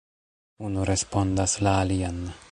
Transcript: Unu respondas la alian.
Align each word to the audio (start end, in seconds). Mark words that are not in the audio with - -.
Unu 0.69 0.85
respondas 0.89 1.55
la 1.67 1.75
alian. 1.83 2.19